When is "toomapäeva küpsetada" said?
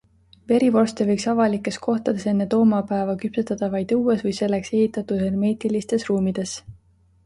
2.55-3.71